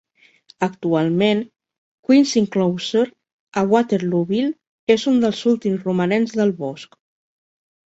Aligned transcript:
Actualment, 0.67 1.43
Queens 2.09 2.31
Inclosure 2.41 3.03
a 3.63 3.65
Waterlooville 3.75 4.95
és 4.97 5.07
un 5.15 5.23
dels 5.27 5.45
últims 5.55 5.87
romanents 5.93 6.37
del 6.43 6.57
bosc. 6.67 7.01